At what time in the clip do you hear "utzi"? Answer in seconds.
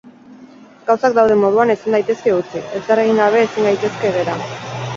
2.37-2.63